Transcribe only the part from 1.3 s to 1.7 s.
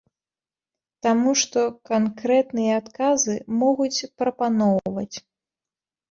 што